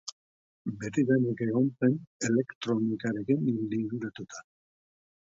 [0.83, 1.97] Betidanik egon zen
[2.27, 3.43] elektronikarekin
[3.75, 4.41] liluratuta.